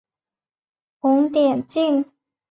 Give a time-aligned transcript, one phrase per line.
[0.97, 2.05] 红点镜。